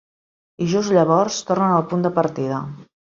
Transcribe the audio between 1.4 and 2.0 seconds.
tornen al